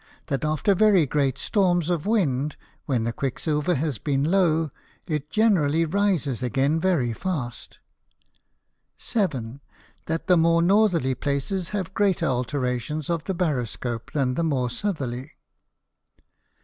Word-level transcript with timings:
That 0.29 0.43
after 0.43 0.73
very 0.73 1.05
great 1.05 1.37
Storms 1.37 1.87
of 1.91 2.07
Wind, 2.07 2.55
when 2.87 3.03
the 3.03 3.13
Quicksilver 3.13 3.75
has 3.75 3.99
been 3.99 4.23
low, 4.23 4.71
it 5.05 5.29
generally 5.29 5.85
rises 5.85 6.41
again 6.41 6.79
very 6.79 7.13
fast. 7.13 7.77
7. 8.97 9.61
That 10.07 10.25
the 10.25 10.37
more 10.37 10.63
Northerly 10.63 11.13
places 11.13 11.69
have 11.69 11.93
greater 11.93 12.25
Alterations 12.25 13.11
of 13.11 13.25
the 13.25 13.35
Baroscope, 13.35 14.09
than 14.11 14.33
the 14.33 14.43
more 14.43 14.71
Southerly. 14.71 15.19
8. 15.19 15.31